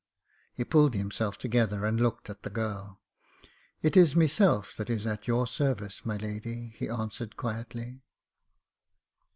[0.51, 2.99] He pulled himself together and looked at the girl.
[3.83, 8.01] "It is meself that is at your service, my lady," he answered, quietly.